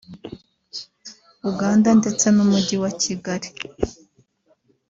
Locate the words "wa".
2.83-2.91